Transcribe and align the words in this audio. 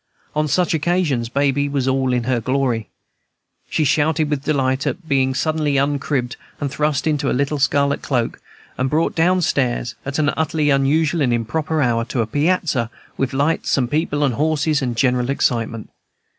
On 0.35 0.47
such 0.47 0.73
occasions 0.73 1.29
Baby 1.29 1.69
was 1.69 1.85
in 1.85 1.93
all 1.93 2.11
her 2.23 2.39
glory. 2.41 2.89
She 3.69 3.83
shouted 3.83 4.31
with 4.31 4.43
delight 4.45 4.87
at 4.87 5.07
being 5.07 5.35
suddenly 5.35 5.77
uncribbed 5.77 6.37
and 6.59 6.71
thrust 6.71 7.05
into 7.05 7.27
her 7.27 7.33
little 7.33 7.59
scarlet 7.59 8.01
cloak, 8.01 8.41
and 8.79 8.89
brought 8.89 9.13
down 9.13 9.43
stairs, 9.43 9.93
at 10.03 10.17
an 10.17 10.29
utterly 10.35 10.71
unusual 10.71 11.21
and 11.21 11.31
improper 11.31 11.83
hour, 11.83 12.03
to 12.05 12.21
a 12.21 12.25
piazza 12.25 12.89
with 13.15 13.31
lights 13.31 13.77
and 13.77 13.91
people 13.91 14.23
and 14.23 14.33
horses 14.33 14.81
and 14.81 14.97
general 14.97 15.29
excitement. 15.29 15.91